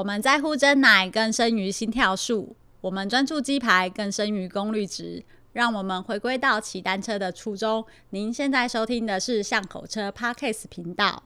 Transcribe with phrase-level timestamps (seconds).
[0.00, 5.22] 我们在乎真奶更深于心跳数，我们专注鸡排更深于功率值。
[5.52, 7.84] 让我们回归到骑单车的初衷。
[8.08, 11.22] 您现在收听的是巷口车 Podcast 频道。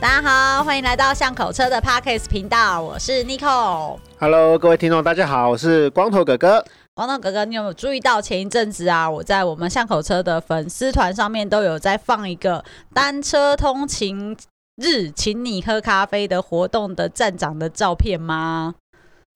[0.00, 3.98] 大家好，欢迎来到巷口车的 Parkes 频道，我是 Nico。
[4.18, 6.64] Hello，各位听众，大家好，我是光头哥哥。
[6.94, 12.64] 光头哥哥，你有没有注意到前一阵子啊，我在我们巷口车的粉丝团上面都有在放一个
[12.94, 14.34] 单车通勤
[14.76, 18.76] 日，请你喝咖啡的活动的站长的照片吗？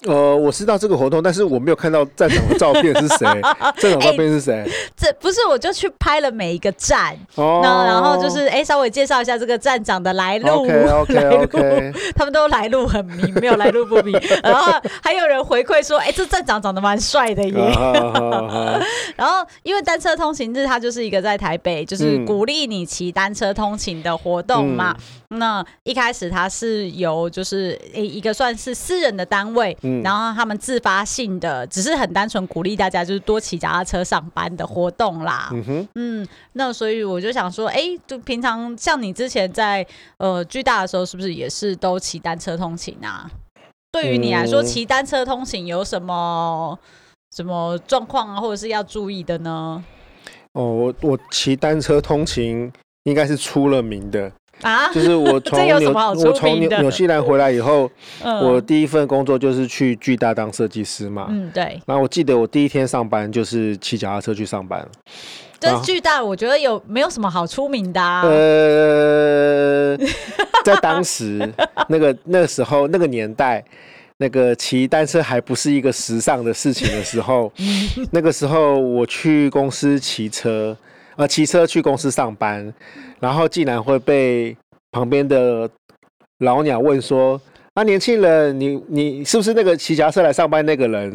[0.07, 3.27] 呃，我知道这个活动，但是我没有看到站长的照片是谁？
[3.79, 4.55] 站长照片是谁？
[4.55, 10.89] 欸，这不是，我就去拍了每一个站，哦，然后就是哎，稍微介绍一下这个站长的来路 OK
[11.43, 14.15] OK，他们都来路很明，没有来路不明。
[14.43, 14.73] 然后
[15.03, 17.53] 还有人回馈说，哎，这站长长得蛮帅的耶。
[19.17, 24.95] 然后因为单车通勤日，它就是一个在台北，就是鼓励你骑单车通勤的活动嘛。
[25.31, 29.77] 嗯、那一开始它是由就是一个算是私人的单位。
[29.83, 35.51] 嗯然后他们自发性的，只是很单纯鼓励大家就是多骑脚踏车上班的活动啦。
[35.53, 39.87] 嗯哼，嗯，那所以我就想说，哎，就平常像你之前在
[40.19, 43.31] 呃巨大的时候，是不是也是都骑单车通勤啊？
[43.93, 46.79] 对于你来说，骑单车通勤有什么
[47.37, 49.85] 什么状况啊，或者是要注意的呢？
[50.53, 52.73] 哦，我我骑单车通勤
[53.05, 54.33] 应该是出了名的。
[54.63, 57.91] 啊， 就是我从纽我从纽纽西兰回来以后，
[58.23, 61.27] 嗯，我第一份工作就是去巨大当设计师嘛。
[61.31, 61.81] 嗯，对。
[61.87, 64.87] 然后我记得我第一天上班就是骑脚踏车去上班。
[65.61, 68.23] 这巨大，我觉得有没有什么好出名的啊？
[68.23, 69.97] 呃，
[70.65, 71.53] 在当时
[71.89, 73.65] 那个那个时候那个年代，
[74.19, 77.51] 那个骑单车还不是一个时尚的事情的时候，
[78.11, 80.77] 那个时候我去公司骑车。
[81.17, 82.73] 呃，骑车去公司上班，
[83.21, 84.57] 然后竟然会被
[84.93, 85.69] 旁边的
[86.39, 87.41] 老鸟问说
[87.75, 91.13] ：“啊，年轻人，你你是不是那个骑脚踏车来上班那个人？”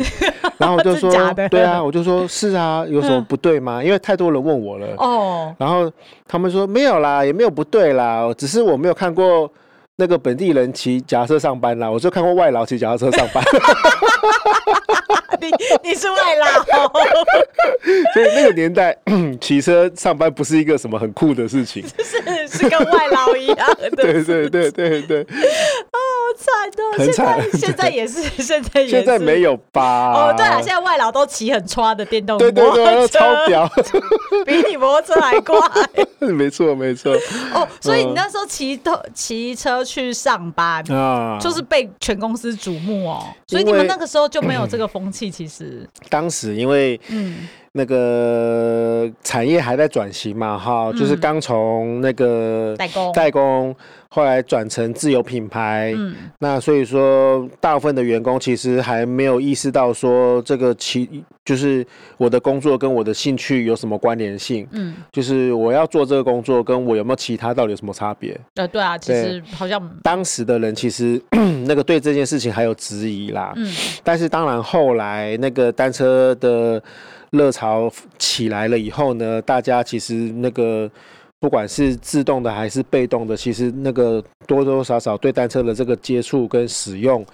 [0.58, 1.12] 然后我就 说
[1.50, 3.84] ：“对啊，我就说是啊，有什么不对吗？
[3.84, 5.92] 因为太多人问我了。”哦，然后
[6.28, 9.50] 他们说没有啦，也没有不对啦，只是我没有看过
[10.00, 13.44] 那个本地人骑脚踏车上班啦，我就看过外劳骑脚踏车上班。
[15.42, 15.50] 你
[15.84, 16.48] 你是外劳，
[18.14, 18.96] 所以那个年代
[19.40, 23.90] 骑车上班不是一个什么很酷的事情， 是是跟外劳一样的。
[23.92, 25.26] 对对对对对。
[26.40, 27.42] 哦，惨的，很惨。
[27.52, 28.92] 现在现在也是， 现在也是。
[28.92, 30.14] 现在没有吧？
[30.14, 33.72] 哦，对了，现在外劳都骑很刷的电动摩托车，对对对，超屌，
[34.46, 35.58] 比你摩托车还快。
[36.20, 37.14] 没错没错。
[37.54, 43.24] 哦，所以你那时候骑车骑车去上班啊，就是被全公司瞩目哦。
[43.48, 45.30] 所以你们那个时候就没有这个风气。
[45.30, 47.48] 其实当时因为嗯。
[47.72, 53.76] 那个产业还在转型嘛，哈，就是刚从那个代工代工，
[54.12, 61.86] 后来转成自有品牌，嗯，那所以说大部分的员工其实还没有意识到说这个其就是
[62.18, 68.36] 我的工作跟我的兴趣有什么关联性，嗯，就是我要做这个工作跟我有没有其他到底有什么差别？
[68.56, 71.22] 呃，对啊，其实好像当时的人其实
[71.66, 73.72] 那个对这件事情还有质疑啦，嗯，
[74.04, 76.82] 但是当然后来那个单车的。
[77.32, 77.88] 热潮
[78.18, 80.90] 起来了以后呢，大家其实那个
[81.40, 87.26] 不管是自动的还是被动的，其实那个多多少少对单车的这个接触跟使用，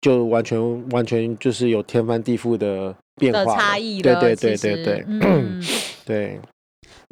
[0.00, 4.02] 就完全完全就是有天翻地覆的变化的差异。
[4.02, 5.62] 对对对对对，嗯，
[6.04, 6.38] 对。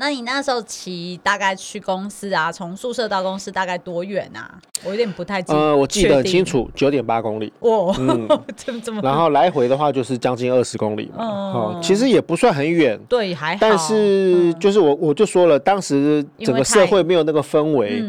[0.02, 4.58] 那你那时候骑大概去公司啊，从宿舍到公司大概多远啊？
[4.82, 5.58] 我有点不太记得。
[5.60, 7.52] 呃，我记得很清楚，九点八公里。
[7.60, 8.26] 哦，嗯、
[8.56, 9.00] 这么这么。
[9.00, 11.24] 然后来回的话就是将近二十公里嘛。
[11.24, 12.98] 哦、嗯，其实也不算很远。
[13.08, 13.58] 对，还好。
[13.60, 18.02] 但是就是我我就说了，当时整个社会没有那个氛围。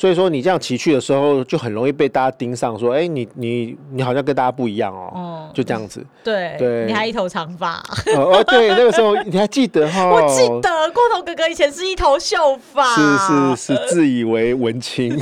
[0.00, 5.12] 所以说你这样骑去的时候，就很容易被大家盯上，说：“哎、欸，你你你好像跟大家不一样哦。
[5.16, 6.06] 嗯”就这样子。
[6.22, 7.82] 对对，你还一头长发。
[8.14, 10.06] 哦，对，那个时候 你还记得哈？
[10.14, 15.18] 我记得光头哥哥以前是一头秀发，是是是， 自以为文青，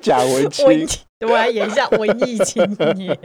[0.00, 0.86] 假文青。
[1.22, 2.64] 我来演一下文艺青
[2.94, 3.18] 年。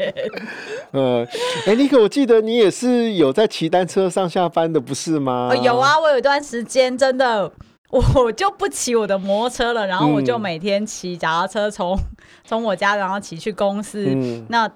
[0.89, 1.23] 呃，
[1.67, 5.49] 哎、欸，尼克，我记得你也是有在骑单车上下班的，不是吗？
[5.51, 7.51] 哦、有啊，我有一段时间真的。
[7.89, 11.97] 我就不骑我的摩托车了，然后我就每天骑脚踏车从
[12.43, 14.05] 从我家，然后骑去公司。
[14.07, 14.69] 嗯、那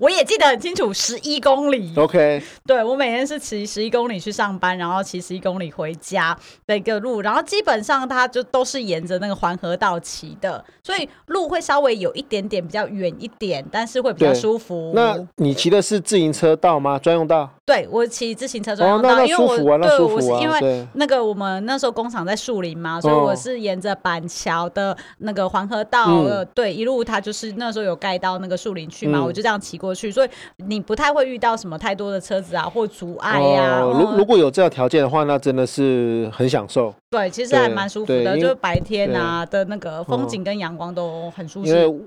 [0.00, 1.92] 我也记得很清楚，十一公里。
[1.94, 6.34] OK，对，我每天是骑十一公里去上班，然后骑十一公里回家
[6.66, 14.92] 的一个路，然后基本上它就都是沿着那个环河道骑的，所以路会稍微有一点点比较远一点，但是会比较舒服。
[14.94, 16.98] 那你骑的是自行车道吗？
[16.98, 17.50] 专用道？
[17.66, 30.28] 对，我骑自行车专用道，哦、因为我对我是因为那个我们那时候工厂在树林嘛，所以我是沿着板桥的那个环河道，嗯、对，一路它就是那时候有盖到那个树林去嘛，嗯、我就这样骑过去，所以
[30.66, 33.80] 你不太会遇到什么太多的车子啊或阻碍呀、啊。
[33.80, 36.94] 如、哦、如果有这样条件的话，那真的是很享受。
[37.10, 41.70] 对，其实还蛮舒服的，就是白天啊的那个风景跟阳光都很舒适。
[41.70, 42.00] 因为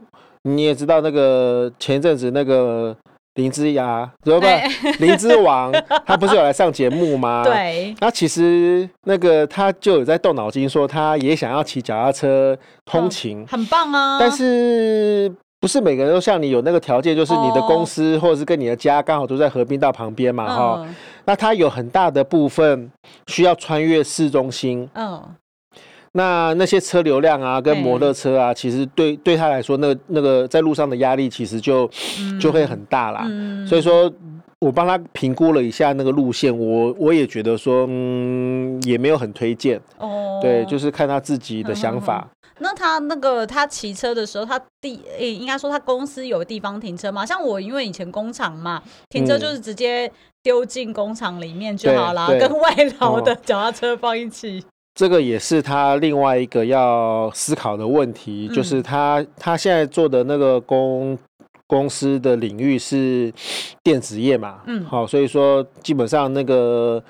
[0.44, 2.96] 你也知道那个前阵子那个。
[3.36, 4.62] 林之牙，对不对？
[5.00, 5.72] 林之王，
[6.06, 7.42] 他不是有来上节目吗？
[7.44, 7.96] 对。
[8.00, 14.20] 那其实那个他就有在动脑筋，说他也想要骑脚踏车通勤，嗯，很棒啊。
[14.20, 20.94] 但是不是每个人都像你有那个条件，就是你的公司或者是跟你的家刚好都在河滨道旁边嘛，哈，嗯。
[21.24, 22.92] 那它有很大的部分
[23.28, 25.24] 需要穿越市中心，嗯。
[26.12, 31.90] 那那些车流量啊，跟摩托车啊，其实对对他来说，那个那个在路上的压力其实就
[32.38, 33.26] 就会很大啦。
[33.66, 34.12] 所以说
[34.64, 39.80] 我帮他评估了一下那个路线，我我也觉得说，嗯，也没有很推荐。
[39.98, 42.28] 哦，对，就是看他自己的想法。
[42.60, 47.26] 那他那个他骑车的时候，他地诶，应该说他公司有地方停车吗？
[47.26, 50.10] 像我，因为以前工厂嘛，停车就是直接
[50.44, 54.64] 丢进工厂里面就好了，跟外劳的脚踏车放一起。
[54.94, 61.18] 这个也是他另外一个要思考的问题，嗯、就是他他现在做的那个公
[61.74, 63.34] 公司的领域是
[63.82, 67.04] 电子业嘛，嗯，好，所以说基本上那个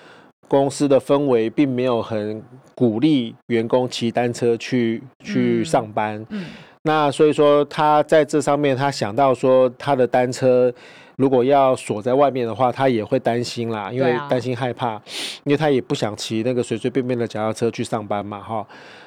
[0.47, 2.41] 公司的氛围并没有很
[2.73, 6.45] 鼓励员工骑单车去去上班，嗯，嗯，
[6.83, 10.73] 那所以说他在这上面他想到说他的单车。
[11.17, 14.95] 如果要锁在外面的话，他也会担心啦，因为担心害怕，
[15.43, 18.65] 因为他也不想骑那个随随便便的脚踏车去上班嘛，哈。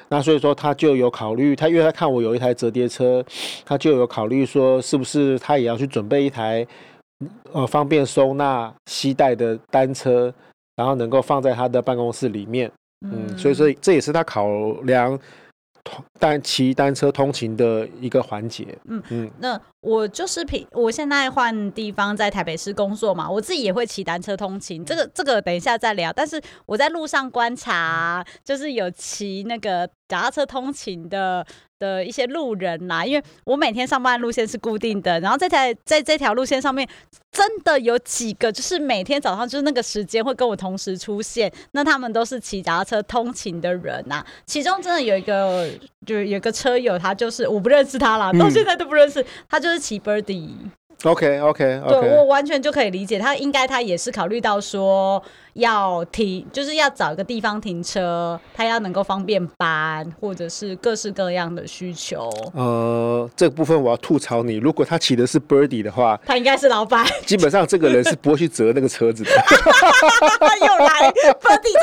[0.09, 3.23] 那所以说他就有考虑，他因为他看我有一台折叠车，
[3.65, 6.65] 他就有考虑说，是不是他也要去准备一台，
[7.51, 10.33] 呃，方便收纳携带的单车，
[10.77, 12.71] 然后能够放在他的办公室里面，
[13.01, 14.47] 嗯，所以说这也是他考
[14.83, 15.19] 量。
[16.19, 18.77] 单骑单车通勤的一个环节。
[18.85, 24.83] 嗯嗯，那我就是平，我现在换地方在台北市工作嘛，我自己也会骑单车通勤。
[24.83, 26.11] 这个这个等一下再聊。
[26.11, 31.45] 但是我在路上观察，就是有骑那个脚踏车通勤的。
[31.79, 36.89] 的一些路人呐，因为我每天上班路线是固定的，然后在在在这条路线上面，
[37.31, 44.25] 真的有几个就是每天早上就是那个时间会跟我同时出现，那他们都是骑脚踏车通勤的人呐。
[44.47, 45.69] 其中真的有一个，
[46.03, 50.49] 就有一个车友，他就是我不认识他啦，到现在都不认识，他就是骑 Birdy。
[51.03, 55.21] OK OK OK，对，我完全就可以理解，他应该他也是考虑到说。
[55.57, 62.29] 要停，就是要找一个地方停车，他要能够方便搬，或者是各式各样的需求。
[62.53, 67.03] 呃，这个部分我要吐槽你，如果他骑的是 Birdy 的话，他应该是老板。
[67.25, 69.31] 基本上这个人是不会去折那个车子的。
[69.31, 71.11] 又来
[71.41, 71.73] Birdy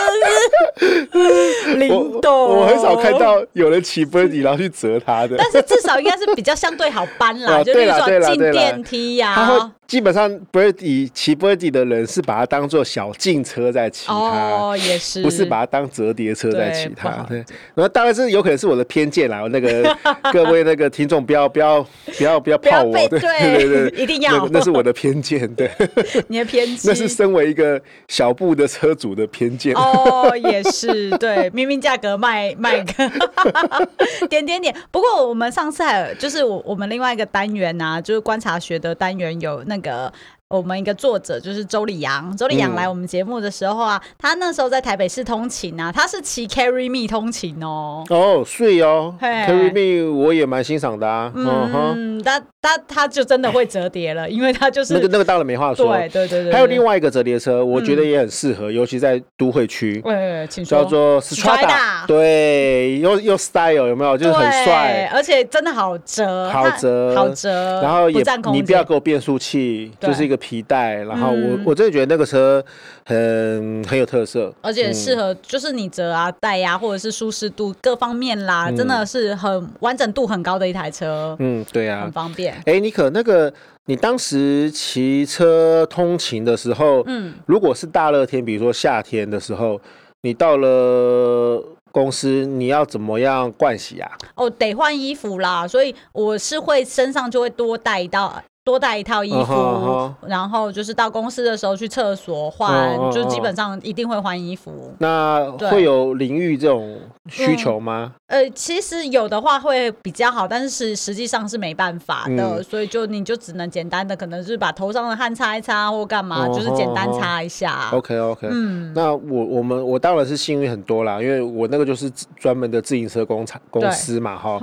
[0.79, 2.33] 真是 灵动。
[2.33, 5.35] 我很少看到有人骑 Birdy 然后去折他的。
[5.43, 9.73] 但是至少应该是比较相对好搬啦， 啊、就比如说进电梯呀、啊。
[9.87, 17.11] 基本上 Birdy 骑 Birdy 的人是把它当做小径车在骑它，哦，也是，不是把它当折叠车在骑它。
[17.29, 17.37] 对，
[17.75, 19.43] 然后当然是有可能是我的偏见啦。
[19.51, 19.95] 那个
[20.33, 21.87] 各位那个听众不要不要
[22.17, 25.71] 不要不要泡我，对对对对，一定要，那是我的偏见，对，
[26.29, 29.75] 你的偏见，那是身为一个小布的车主的偏见。
[29.75, 33.13] 哦，也是，对，明明价格卖卖个
[34.31, 34.75] 点点点。
[34.91, 39.85] 不过我们上次还有就是我我们另外一个单元啊，就是观察学的单元有那。
[39.85, 40.13] 个
[40.55, 48.05] 我们一个作者就是周礼阳，周礼阳来我们节目的时候啊，嗯、他那时候在台北市通勤啊，他是骑 Carry Me 通勤哦。
[48.09, 51.33] 哦，睡哦，Carry Me 我也蛮欣赏的啊。
[51.35, 55.93] 嗯，他他他就真的会折叠了，因为他就是那个那个当然没话说。
[55.97, 56.53] 对对对对。
[56.53, 60.01] 还有另外一个折叠车，我觉得也很适合，尤其在都会区。
[60.03, 60.79] 对，请说。
[60.79, 64.17] 叫做 Strada，对，又又 style 有没有？
[64.17, 67.83] 就是很帅，而且真的好折，好折，好折。
[67.83, 70.39] 然后也你不要给我变速器，就是一个。
[70.45, 72.63] 皮带，然后我、嗯、我真的觉得那个车
[73.07, 81.35] 很很有特色，而且适合就是你折啊、带呀、啊，或者是舒适度各方面啦，嗯、真的是很完整度很高的一台车。
[81.39, 82.55] 嗯，对啊，很方便。
[82.67, 83.51] 哎，你可，那个
[83.87, 89.81] 你当时骑车通勤的时候，嗯，如果是大热天，比如说夏天的时候，
[90.21, 94.11] 你到了公司，你要怎么样盥洗啊？
[94.35, 98.43] 哦，得换衣服啦，所以我是会身上就会多带到。
[98.65, 100.13] 多带一套衣服，uh huh, uh huh.
[100.27, 103.13] 然后就是到公司的时候去厕所换，uh huh, uh.
[103.13, 104.91] 就基本上一定会换衣服。
[105.01, 108.15] 那会有淋浴这种需求吗？
[108.29, 117.91] 嗯、呃，其实有的话会比较好，但是实际上是没办法的，嗯、所以就你就只能简单的，可能是把头上的汗擦一擦或干嘛，uh huh, 就是简单擦一下。
[117.93, 124.59] OK OK，嗯，那我我们我当然是幸运很多啦，因为我那个就是专门的自行车工厂公司嘛，哈，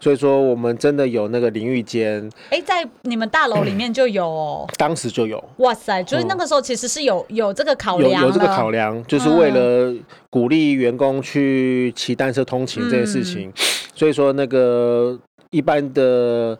[0.00, 2.28] 所以说我们真的有那个淋浴间。
[2.50, 3.43] 哎、欸，在你们大。
[3.44, 5.42] 大楼里面就有哦，当时就有。
[5.58, 9.94] 哇塞，就是那个时候其实是有有这个考量，有有这个考量，就是为了
[10.30, 13.50] 鼓励员工去骑单车通勤这件事情。
[13.50, 13.52] 嗯、
[13.94, 15.18] 所以说，那个
[15.50, 16.58] 一般的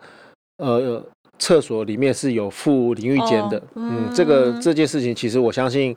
[0.59, 1.03] 呃
[1.39, 3.57] 厕所里面是有附淋浴间的。
[3.57, 5.97] 哦、嗯，嗯，这个这件事情其实我相信。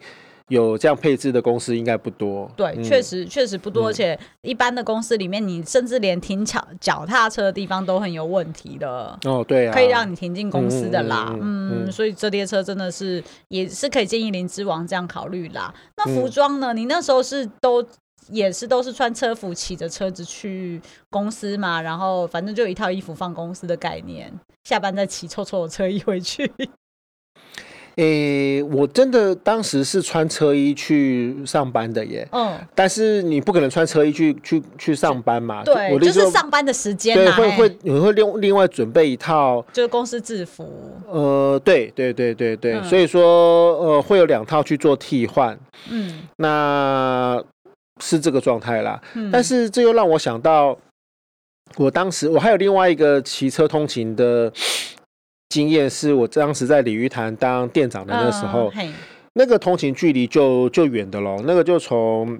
[0.49, 9.19] 有这样配置的公司应该不多，对，确实确实不多，而且一般的公司里面，你甚至连停脚脚踏车的地方都很有问题的。
[9.25, 15.73] 哦，对啊，可以让你停进公司的啦，嗯，所以这列车真的是也是可以建议林之王这样考虑啦。
[15.97, 16.73] 那服装呢？
[16.73, 17.85] 你那时候是都
[18.29, 21.81] 也是都是穿车服骑着车子去公司嘛？
[21.81, 26.49] 然后反正就一套衣服放公司的概念，下班再骑臭臭的车衣回去。
[27.97, 32.27] 诶、欸，我真的当时是穿车衣去上班的耶。
[32.31, 35.63] 嗯，但是你不可能穿车衣去去去上班嘛？
[35.63, 37.15] 对，我就是上班的时间。
[37.15, 40.71] 对，会会你会另另外准备一套，就是公司制服。
[41.07, 45.57] 呃，对对对对对，嗯、所以说呃会有两套去做替换。
[45.89, 47.43] 嗯，那
[47.99, 49.01] 是这个状态啦。
[49.15, 50.77] 嗯、但是这又让我想到，
[51.77, 54.53] 我当时我还有另外一个骑车通勤的。
[55.49, 58.93] 经验是我当时在鲤鱼潭当店长的那时候，呃、
[59.33, 61.41] 那个通勤距离就就远的喽。
[61.45, 62.39] 那个就从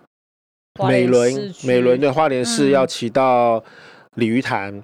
[0.88, 3.64] 美伦美伦的花莲市要骑到
[4.16, 4.84] 鲤鱼潭，嗯、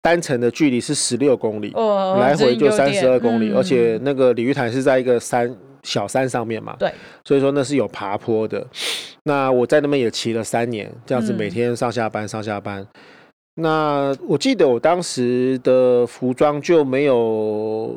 [0.00, 3.50] 单程的距离是十六公里，哦、来回就三十二公里。
[3.50, 6.92] 嗯、而且那个鲤鱼潭是在一个山小山上面嘛，对，
[7.24, 8.66] 所以说那是有爬坡的。
[9.24, 12.86] 那我在那边也骑了三年，这样子每天上下班上下班。
[13.56, 17.96] 那我记得我当时的服装就没有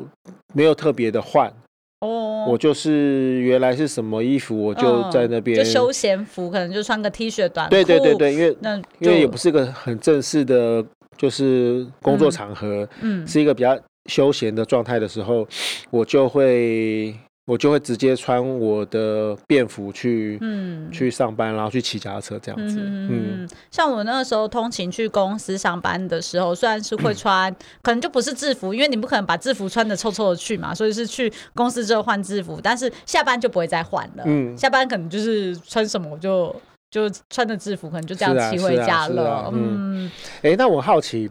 [0.54, 1.52] 没有特别的换
[2.00, 7.70] 哦，我就是原来是什么衣服，我就在那边就休闲服，可能就穿个 T 恤短裤。
[7.70, 10.84] 对对对对，因为那因为也不是个很正式的，
[11.16, 15.46] 就是工作场合，嗯，是一个比较休闲的状态的时候，
[15.90, 17.14] 我就会。
[17.48, 22.76] 我就会直接穿我的便服去，嗯，去上班，然后去骑脚踏车这样子。
[22.78, 34.24] 嗯，嗯，像我那个时候通勤去公司上班的时候，虽然是会穿，嗯、 可能就不是制服，因为你不可能把制服穿的臭臭的去嘛，所以是去公司之后换制服，但是下班就不会再换了。
[34.26, 36.54] 嗯，下班可能就是穿什么我就
[36.90, 39.26] 就穿着制服，可能就这样骑回家了。
[39.26, 40.10] 啊啊啊、嗯，
[40.42, 41.30] 哎、欸，那我好奇，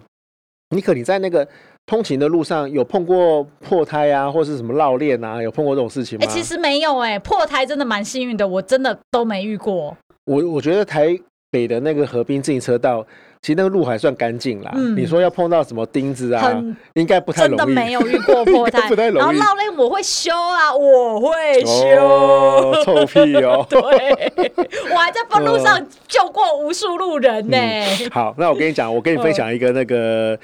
[0.72, 1.48] 尼克你在那个。
[1.88, 5.42] 通勤的路上有碰过破胎啊，或是什么绕链啊？
[5.42, 6.26] 有碰过这种事情吗？
[6.26, 9.96] 哎、欸，其实没有哎、欸，破胎真的蛮幸运的，我真的都没遇过。
[10.26, 11.18] 我我觉得台
[11.50, 13.02] 北的那个河滨自行车道，
[13.42, 14.74] 其实那个路还算干净啦。
[14.76, 17.58] 嗯，你说要碰到什么钉子啊，很应该不太容易。
[17.58, 19.18] 真的没有遇过破胎， 不太容易。
[19.20, 22.04] 然后绕链我会修啊，我会修。
[22.04, 23.66] 哦、臭屁哦！
[23.72, 23.80] 对，
[24.92, 28.10] 我还在半路上 救过无数路人呢、欸嗯。
[28.12, 30.38] 好，那我跟你讲，我跟你分享一个那个。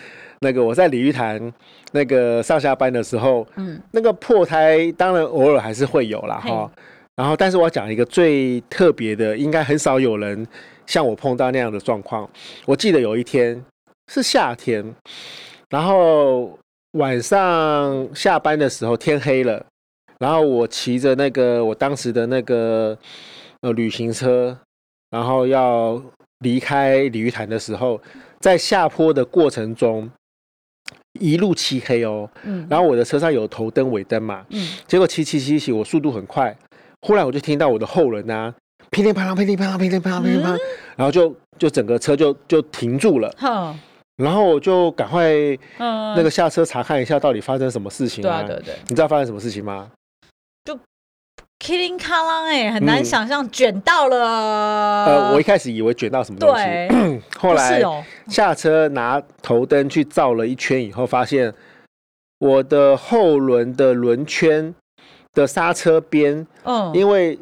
[0.44, 1.52] 那个我在鲤鱼潭
[1.94, 6.70] 那个上下班的时候，嗯，那个破胎当然偶尔还是会有啦哈。
[7.16, 10.48] 然后，但是我要讲一个最特别的，应该很少有人
[10.88, 12.28] 像我碰到那样的状况。
[12.66, 13.64] 我记得有一天
[14.12, 14.84] 是夏天，
[15.70, 16.58] 然后
[16.94, 19.64] 晚上下班的时候天黑了，
[20.18, 22.98] 然后我骑着那个我当时的那个
[23.62, 24.58] 呃旅行车，
[25.12, 26.02] 然后要
[26.40, 28.02] 离开鲤鱼潭的时候，
[28.40, 30.10] 在下坡的过程中。
[31.20, 36.56] 一路漆黑哦，嗯，然后我的车上有头灯、尾灯嘛，嗯，结果骑骑骑骑，我速度很快，
[37.02, 38.54] 忽然我就听到我的后轮啊，
[38.90, 40.58] 噼里啪啦、噼里啪啦、噼里啪啦、噼里啪啦，
[40.96, 43.76] 然后就就整个车就就停住了，好，
[44.18, 45.32] 然后我就赶快
[45.80, 49.90] 那个下车查看一下到底发生什么事情啊，对对对，你知道发生什么事情吗？
[51.64, 54.18] 噼里咔啦，哎，很难想象卷到了。
[55.06, 57.82] 呃，我一开始以为卷到什么东西， 后来
[58.28, 61.54] 下车拿头灯去照了一圈以后，发现
[62.40, 64.76] 我的后轮的轮圈
[65.34, 67.40] 的刹车边，嗯，因为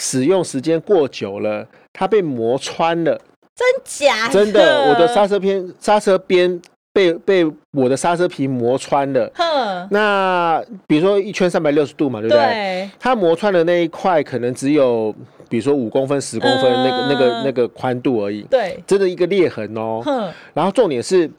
[0.00, 3.20] 使用时间过久了，它被磨穿了。
[3.54, 4.32] 真假的？
[4.32, 6.58] 真的，我的刹车边刹车边。
[6.98, 9.30] 被被我的刹车皮磨穿了。
[9.36, 12.40] 呵那比如说一圈三百六十度嘛，对不对？
[12.42, 12.90] 对。
[12.98, 15.14] 它磨穿的那一块可能只有，
[15.48, 18.42] 比如说五公分、十公分那个、嗯、那个那个宽度而已。
[18.50, 18.82] 对。
[18.84, 20.00] 真的一个裂痕哦。
[20.04, 21.30] 哼然后重点是，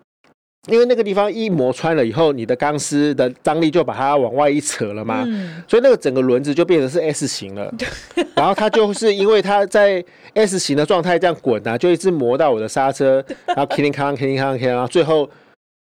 [0.67, 7.73] 因为那个地方一磨穿了以后，你的钢丝的张力就把它往外一扯了嘛，嗯、所以那个整个轮子就变成是 S 型了。
[8.35, 15.29] 然后它就是因为它在 S 型的状态这样滚啊，就一直磨到我的刹车，然后叮叮哐啷，叮叮哐啷，然后最后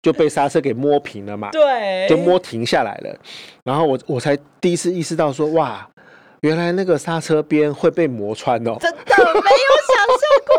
[0.02, 3.18] 就被刹车给摸平了嘛，对，就摸停下来了。
[3.64, 5.88] 然后我我才第一次意识到说，哇，
[6.40, 10.56] 原来那个刹车边会被磨穿哦，真的没有想象过。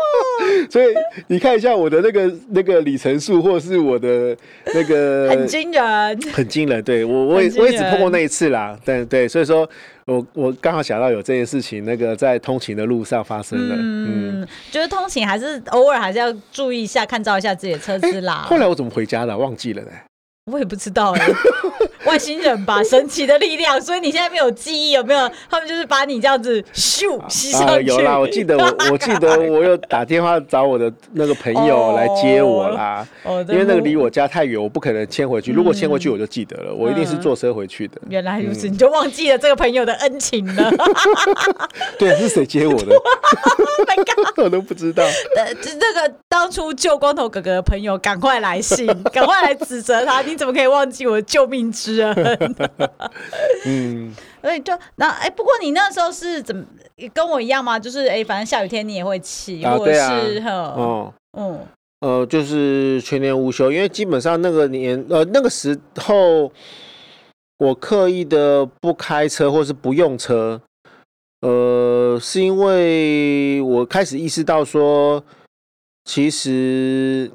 [0.70, 0.94] 所以
[1.26, 4.36] 你看一下我的那个那个里程数，或是我的
[4.74, 6.82] 那个很惊人，很惊人。
[6.82, 9.68] 对我我也我也只碰过那一次啦，但对，所以说
[10.06, 13.74] 我我刚好想到有这件事情，那个在通勤的路上发生了。
[13.76, 18.46] 嗯，嗯就是通勤还是偶尔还是要注意一下，看照一下自己的车子啦。
[18.48, 19.36] 后来我怎么回家的？
[19.36, 19.90] 忘记了呢。
[20.50, 21.32] 我也不知道哎、欸，
[22.08, 25.30] 外星人吧，神奇的力量，所以你现在没有记忆，有没有？
[25.50, 27.80] 他们就是把你这样子咻吸上去、啊。
[27.80, 35.52] 有啦，我记得我 我记得我有打电话找我的那个朋友来接我啦，哦、因为那个离我家太远，我不可能牵回去。
[35.52, 38.00] 如果牵回去，我就记得了，嗯、我一定是坐车回去的。
[38.08, 40.72] 原来如此，嗯、你就忘记了这个朋友的恩情了。
[41.98, 45.04] 对，是谁接我的？Oh 我都不知道。
[45.36, 50.22] 呃，这个当初救光头哥哥的朋友，赶快来信，赶快来指责他。
[50.22, 52.56] 你怎么可以忘记我的救命之恩？
[53.66, 56.64] 嗯， 所以就那哎、欸，不过你那时候是怎么
[57.12, 57.78] 跟我一样吗？
[57.78, 61.60] 就是哎、欸，反正下雨天你也会骑，或者是哈，哦，嗯，
[62.00, 66.50] 呃，就是全年无休，因为基本上那个年呃那个时候，
[67.58, 70.60] 我刻意的不开车或是不用车，
[71.40, 75.22] 呃，是因为我开始意识到说，
[76.04, 77.30] 其实。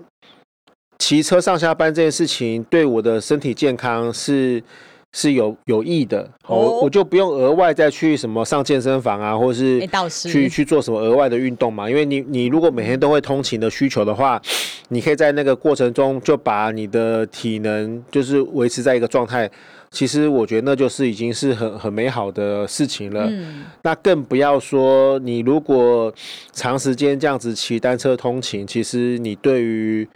[1.00, 4.63] 骑车上下班这件事情对我的身体健康是
[5.12, 9.88] 是有有益的，我、哦、我就不用额外再去什么上健身房啊，或者是
[10.27, 11.89] 去去做什么额外的运动嘛。
[11.89, 14.41] 因为你你如果每天都会通勤的需求的话，
[14.89, 19.50] 你可以在那个过程中就把你的体能就是维持在一个状态。
[19.91, 23.27] 其实我觉得那就是已经是很很美好的事情了。
[23.29, 26.12] 嗯、那更不要说你如果
[26.51, 30.07] 长时间这样子骑单车通勤，其实你对于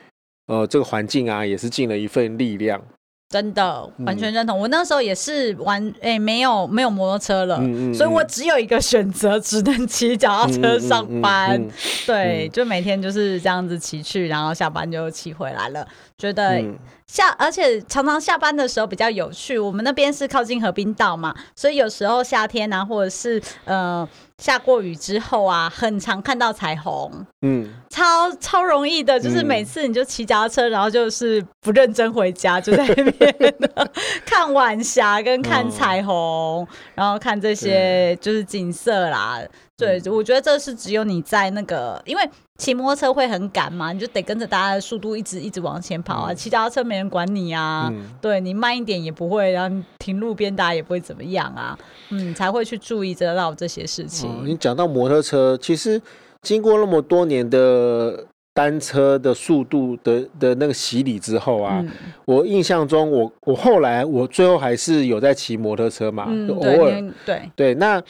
[0.47, 2.81] 呃，这个环境啊，也是尽了一份力量。
[3.29, 4.57] 真的，完全认同。
[4.57, 11.61] 嗯、我那时候也是玩，哎、欸，没有没有摩托车了，嗯嗯嗯、所以我只有一个选择，只能骑脚踏车上班。
[12.05, 15.85] 对，就每天就是这样子骑去，然后下班就骑回来了。
[16.17, 16.63] 觉得
[17.07, 19.57] 下，而且常常下班的时候比较有趣。
[19.57, 24.07] 我们那边是靠近河滨道嘛，所以有时候夏天啊，或者是呃。
[24.37, 33.55] 下过雨之后啊，很常看到彩虹，嗯，超超容易的，就是每次你就骑脚踏车，然后就是不认真回家，就在那边
[34.27, 39.41] 看晚霞跟看彩虹，哦、然后看这些就是景色啦。
[39.75, 46.33] 对，我觉得这是只有你在那个，因为骑摩托车会很赶嘛，你就得跟着大家的速度一直一直往前跑啊。
[46.33, 51.77] 骑脚踏车没人管你啊，嗯、对你慢一点也不会，然后停路边大家也不会怎么样啊，
[52.09, 54.29] 嗯，才会去注意得到这些事情。
[54.29, 56.01] 哦、你讲到摩托车，其实
[56.41, 58.25] 经过那么多年的。
[58.57, 61.91] 单车的速度的的那个洗礼之后啊，嗯、
[62.25, 67.75] 我印象中我，我我后来我最后还是有在骑摩托车嘛，嗯、偶尔对对。
[67.75, 68.01] 那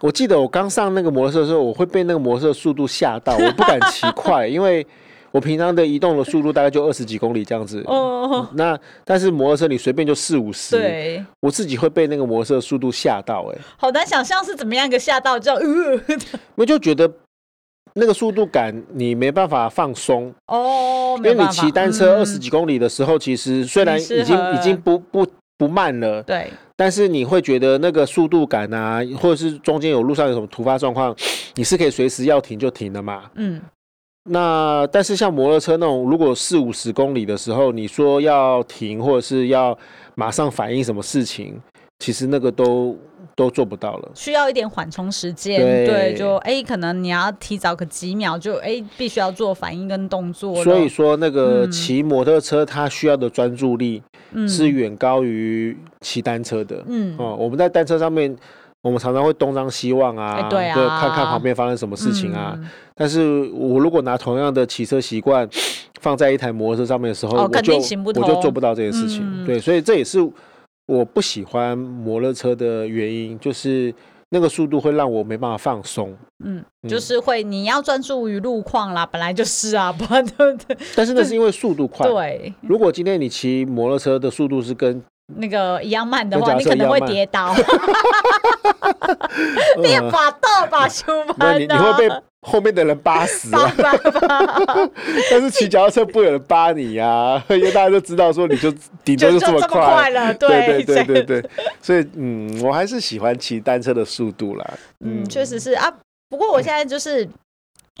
[0.00, 4.86] 我记得我刚上那个摩托车的时候，我会被那个摩托车的速度吓到，我不敢骑快， 因为
[5.32, 7.82] 我平常的移动的速度大概就二十几公里这样子。
[7.84, 8.48] 哦。
[8.54, 16.00] 那但是摩托车你随便就四五十，对，我自己会被那个摩托车的速度吓到、欸，哎，好难想象是怎么样一个吓到，这样，呃，
[16.56, 17.12] 我就觉得。
[18.00, 25.26] 那个速度感你没办法放松哦，因为你骑单车二十几公里的时候，其实虽然已经已经不不
[25.58, 31.14] 不慢了，对，但是你会觉得那个速度感啊，或者是中间有路上有什么突发状况，
[31.54, 33.30] 你是可以随时要停就停的嘛。
[33.34, 33.60] 嗯，
[34.30, 39.78] 那但是像摩托车那种，如果四五十公里的时候，你说要停或者是要
[40.14, 41.60] 马上反应什么事情，
[41.98, 42.96] 其实那个都。
[43.40, 45.58] 都做不到了，需要一点缓冲时间。
[45.58, 50.62] 对，对，就哎、欸，可能你要提早个几秒就，就、欸、哎，必须要做反应跟动作。
[50.62, 54.02] 所以说，那个骑摩托车它需要的专注力
[54.46, 56.84] 是远高于骑单车的。
[56.86, 58.36] 嗯，哦、嗯，我们在单车上面，
[58.82, 62.52] 我们常常会东张西望啊，欸、对啊，对，看看旁边发生什么事情啊。
[62.58, 65.48] 嗯、但是我如果拿同样的骑车习惯
[66.02, 67.74] 放在一台摩托车上面的时候，哦、我就
[68.04, 69.22] 我就做不到这件事情。
[69.24, 70.18] 嗯、对，所以这也是。
[70.86, 73.94] 我不喜欢摩托车的原因，就是
[74.30, 76.16] 那个速度会让我没办法放松。
[76.44, 80.76] 嗯，就是会你要专注于路况啦，本来就是啊，不然对不对？
[80.96, 82.08] 但是那是因为速度快。
[82.08, 85.02] 对，如果今天你骑摩托车的速度是跟
[85.36, 87.54] 那个一样慢的话，你可能会跌倒。
[89.82, 93.70] 你也把倒把修慢你你会被后面的人扒死啊！
[95.30, 98.72] 但是骑脚踏车不会有人扒你呀、啊， 因为大家都知道说你就
[99.04, 100.34] 顶多就这么快，就这么快了。
[100.34, 101.50] 对对对对对，
[101.82, 104.70] 所以嗯，我还是喜欢骑单车的速度啦。
[105.04, 105.92] 嗯，确实是啊。
[106.28, 107.28] 不过我现在就是。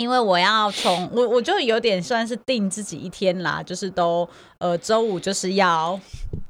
[0.00, 6.00] 因为我要从我我就有点算是定自己一天啦，就是都呃周五就是要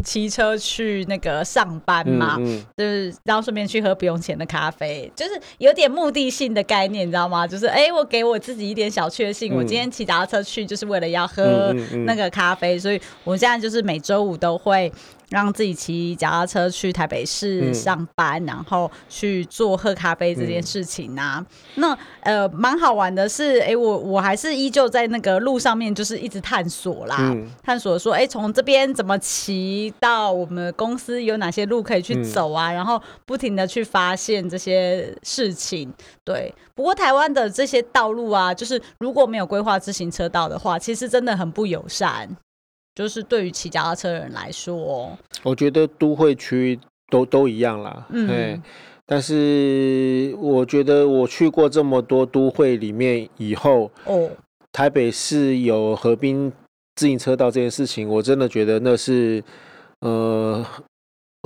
[0.04, 7.44] 骑车去那个上班嘛，嗯嗯、就是然后顺便去喝不用钱的咖啡，就是有点目的性的概念，你知道吗？
[7.44, 11.74] 就是哎，我给我自己一点小确幸，嗯、我今天骑脚踏车去就是为了要喝
[12.06, 14.92] 那个咖啡，嗯嗯嗯、所以我现在就是每周五都会。
[15.30, 21.38] 让自己骑脚踏车去台北市上班，嗯、然后去做喝咖啡这件事情啊。
[21.38, 32.70] 嗯、那呃，蛮好玩的是，哎、欸，我我还是依旧在那个路上面，就是一直探索啦，嗯、探索说，哎、欸，从这边怎么骑到我们公司有哪些路可以去走啊？
[32.72, 35.92] 嗯、然后不停的去发现这些事情。
[36.24, 42.28] 对，不过台湾的这些道路啊，就是如果没有规划自行车道的话，其实真的很不友善。
[42.94, 48.06] 就是对于骑脚踏车的人来说，我觉得都会区都都一样啦。
[48.10, 48.60] 嗯，
[49.06, 54.30] 但是我觉得我去过这么多都会里面以后，哦，
[54.72, 56.52] 台北市有河滨
[56.96, 59.42] 自行车道这件事情，我真的觉得那是
[60.00, 60.64] 呃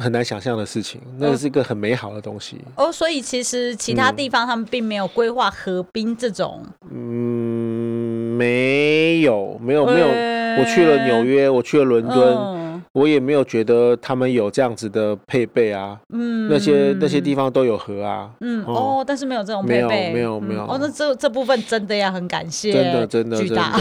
[0.02, 2.58] 很难想象的事情，那是一个很美好的东西。
[2.76, 10.33] 哦，所以其实其他地方他们并没有规划河滨这种，嗯，没有，没有，没有。
[10.58, 15.98] 我去了纽约，我去了伦敦，嗯、我也没有觉得他们有这样子的配备啊。
[16.12, 18.30] 嗯，那些那些地方都有河啊。
[18.40, 20.62] 嗯哦，但是没有这种配备，没有没有没有。
[20.62, 23.70] 哦，那这这部分真的要很感谢，真的真的巨大。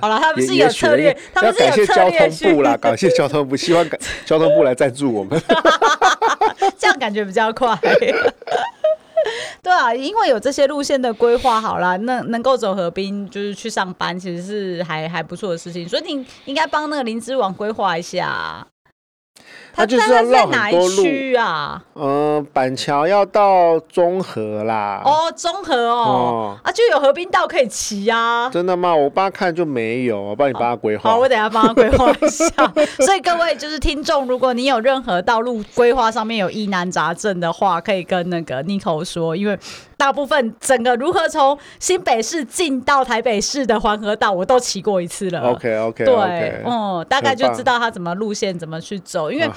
[0.00, 2.10] 好了，他们是有策略，他们是有策略。
[2.10, 3.86] 要感谢交通部啦，感谢交通部，希望
[4.24, 5.40] 交通部来赞助我们，
[6.78, 7.78] 这样感觉比较快。
[9.62, 18.66] 对啊，因为有这些路线的规划好了，那能够走河滨就是去上班，其实是还还不错的事情，所以你应该帮那个林之王规划一下。
[19.74, 21.82] 他就是要绕哪一区啊？
[21.94, 25.02] 嗯，板桥要到中和啦。
[25.04, 28.48] 哦，中和哦，哦啊，就有河滨道可以骑啊。
[28.50, 28.94] 真的吗？
[28.94, 31.10] 我爸看就没有，我帮你帮他规划。
[31.10, 32.48] 好，我等下帮他规划一下。
[33.04, 39.58] 所以各位就是听众，如果你有任何道路规划上面有疑难杂症的话，可以跟那个 Nico 说，因为。
[40.00, 45.50] 大部分整个如何从新北市进到台北市的黄河道，我都骑过一次了。
[45.50, 49.30] OK OK，对，okay, 嗯，大概就知道它怎么路线怎么去走。
[49.30, 49.50] 因为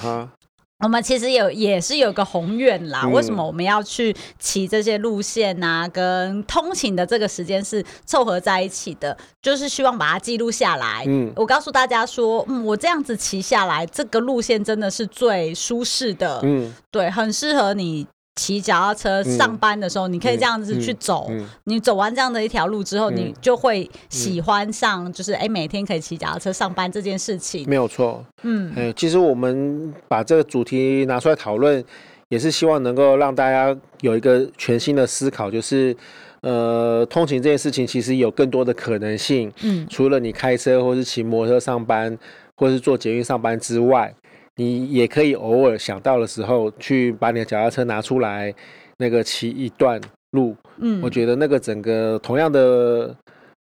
[0.80, 5.88] 我们其实有也是有个宏愿啦，嗯、为什么我们要去骑这些路线啊？
[5.88, 11.04] 跟通勤的这个时间是凑合在一起的，就是希望把它记录下来。
[11.06, 16.40] 嗯，我告诉大家说，嗯，我这样子骑下来，这个路线真的是最舒适的。
[16.42, 18.06] 嗯，对，很适合你。
[18.36, 21.26] 骑脚踏车上班的时候，嗯、你可以这样子去走。
[21.30, 27.64] 嗯嗯嗯、你走完这样的一条路之后，嗯、你就会喜欢上，就是哎、欸，每天可以骑脚踏车上班这件事情。
[27.68, 31.82] 没有错，嗯、欸，其实我们把这个主题拿出来讨论，
[32.28, 35.96] 也是希望能够让大家有一个全新的思考，就是
[36.40, 39.52] 呃，通勤这件事情其实有更多的可能性。
[39.62, 42.18] 嗯，除了你开车或是骑摩托车上班，
[42.56, 44.12] 或是坐捷运上班之外。
[44.56, 48.54] 你也可以偶尔想到的时候，去把你的脚踏车拿出来，
[48.98, 50.56] 那个骑一段路。
[50.78, 53.14] 嗯，我觉得那个整个同样的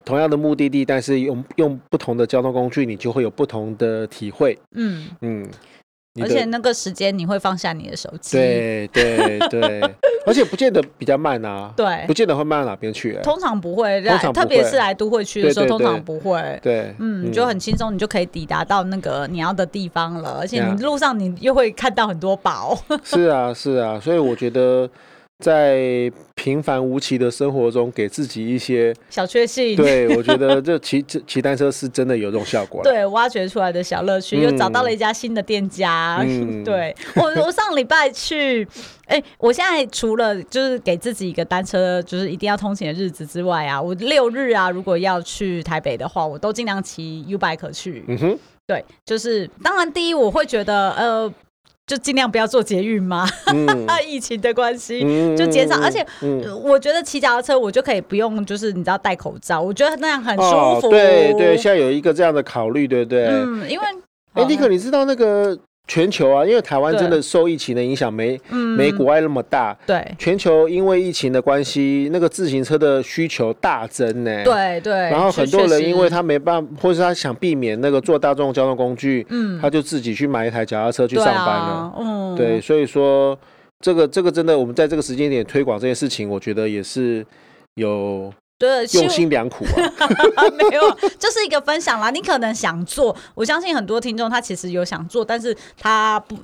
[0.05, 4.59] 同样的目的地，但是用用不同的交通工具，你就会有不同的体会。
[4.75, 5.43] 嗯嗯。
[5.43, 5.51] 嗯
[6.23, 9.81] 而且那个时间你会放下你的手机，对对对，
[10.27, 14.01] 而且不见得比较慢啊，对，不见得会慢到哪边去，通常不会，
[14.33, 24.89] 特别是来都会区的时候，通常不会，对，嗯，你就很轻松，你就可以抵达到那个你要的地方了，而且你路上你又会看到很多宝， 是啊是啊，所以我觉得。
[25.39, 29.77] 在平凡无奇的生活中，给自己一些小确幸。
[29.77, 32.83] 对，我觉得这骑 骑单车是真的有这种效果。
[32.83, 36.25] 对，挖掘出来的小乐趣，嗯、又找到了一家新的店家。
[36.27, 38.67] 嗯、 对我，我上礼拜去，
[39.07, 48.03] 哎、欸，我现在除了就是给自己一个单车，就是一定要通勤的日子之外啊，我六日啊，如果要去台北的话，我都尽量骑 U bike 去。
[48.09, 51.31] 嗯哼，对，就是当然第一我会觉得呃。
[51.87, 55.81] 就尽量不要做捷运嘛，嗯、 疫情的关系，嗯、就减少。
[55.81, 56.05] 而且，
[56.65, 60.89] 我觉得骑脚踏车我就可以不用，就是你知道戴口罩，我觉得那样很舒服。
[60.89, 63.27] 哦、对对，现在有一个这样的考虑，对不对？
[63.27, 63.87] 嗯，因为
[64.33, 65.57] 哎，尼克，你知道那个
[65.89, 68.41] 全球啊，因为台湾真的受疫情的影响没
[68.77, 69.77] 没国外那么大。
[69.87, 74.43] 对，全球因为疫情的关系，那个自行车的需求大增呢。
[74.45, 74.93] 对对。
[74.93, 81.95] 然后很多人因为他没办法，或是他想避免那个坐大众交通工具，嗯，他就自己去买一台脚踏车去上班了。
[81.99, 83.39] 嗯，对，所以说
[83.81, 87.25] 这个这个真的，我们在这个时间点推广这件事情，我觉得也是
[87.75, 88.33] 有。
[88.59, 89.67] 对，用心良苦
[90.35, 92.11] 啊， 没有，就是一个分享啦。
[92.11, 96.35] 你可能想做，我相信很多听众他其实有想做，但是他不，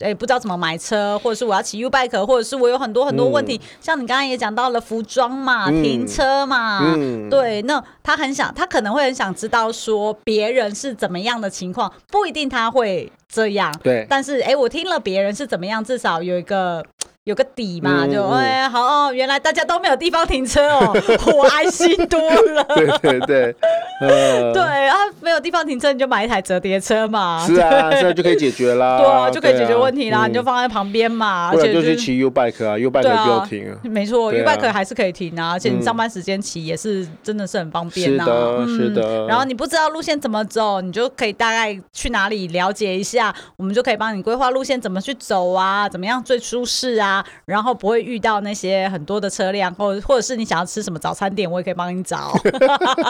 [0.00, 3.56] 哎，不知道怎么买车，或者是我要骑 U bike，或者是我有很多很多问题。
[3.56, 16.84] 嗯、像你刚刚也讲到了服装嘛，嗯、停车嘛，嗯、对，那他很想，他可能会很想知道说别人是怎么样的情况，不一定他会这样，对，但是哎，我听了别人是怎么样，至少有一个。
[17.28, 20.96] 有个底嘛，就哎、嗯、好哦，原来大家都没有地方停车哦，
[21.36, 22.64] 我安心多了。
[22.74, 23.56] 对对对，
[24.00, 24.97] 呃、对啊，没
[25.38, 27.46] 有地方停车，你就买一台折叠车嘛。
[27.46, 28.98] 是啊，这样就可以解决啦。
[28.98, 31.52] 对啊，就可以解决问题啦，啊、你就放在旁边嘛。
[31.52, 33.78] 不然就去骑 U bike 啊，U bike 不用停啊。
[33.84, 38.66] 没错，U bike 还是可以停啊，而且你上班时间骑也是真的是很方便呐、啊。
[38.66, 39.26] 是的，是的、嗯。
[39.28, 47.24] 然后你不知道路线怎么走，你就可以大概去哪里了解一下，我们就可以帮你规划路线怎么去走啊，怎么样最舒适啊。
[47.44, 52.32] 然后不会遇到那些很多的车辆，或或者是你想要吃什么早餐店，我也可以帮你找。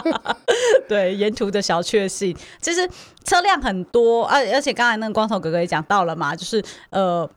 [0.87, 2.18] 对，沿途的小确幸，
[2.61, 2.89] 其实
[3.23, 7.29] 车辆很多，而而且刚才那个光头哥哥也讲到了嘛，就是呃，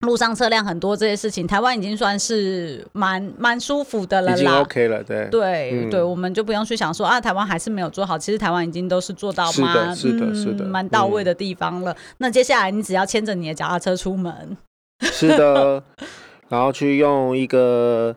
[0.00, 5.28] 路上车辆很多这些事情，台湾已经算是蛮蛮舒服的了啦，已经 OK 了，对。
[5.30, 11.92] 对、嗯、对，我们就不用去想说啊，台湾还是没有做好，其实台湾已经都是做到蛮是的，是的，是的，蛮到位的地方了。
[11.92, 14.56] 嗯、那接下来你只要牵着你的脚踏车出门。
[15.00, 15.82] 是的，
[16.48, 18.14] 然后去用一个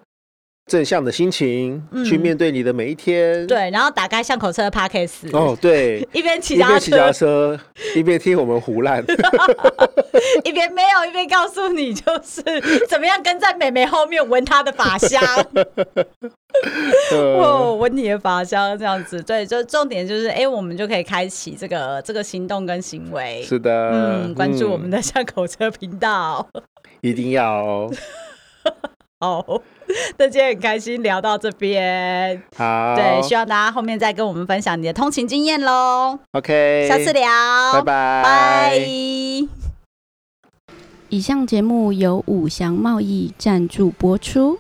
[0.68, 3.46] 正向的心情去面对你的每一天。
[3.46, 7.58] 嗯、对，然后打开巷口车的 Podcast 哦，对， 一边骑脚踏车，
[7.96, 9.04] 一边听我们胡乱，
[10.44, 12.42] 一边没有，一边告诉你就是
[12.88, 15.22] 怎么样跟在美眉后面闻她的发香。
[17.14, 23.42] 哦，闻你的发香这样子，对，就重点就是，哎，我们就可以开启这个这个行动跟行为。
[23.44, 26.46] 是的，嗯，关注我们的巷口车频道，
[27.02, 27.92] 一定要哦。
[29.20, 29.44] 好，
[30.18, 36.20] 那今天很开心聊到这边，好，对，希望大家后面再跟我们分享你的通勤经验喽。
[36.34, 37.28] OK，下次聊，
[37.74, 38.78] 拜拜，拜。
[41.10, 44.60] 以上节目由五祥贸易赞助播出。